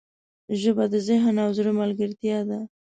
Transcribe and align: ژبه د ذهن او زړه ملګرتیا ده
ژبه 0.61 0.85
د 0.93 0.95
ذهن 1.07 1.35
او 1.45 1.49
زړه 1.57 1.71
ملګرتیا 1.81 2.39
ده 2.49 2.59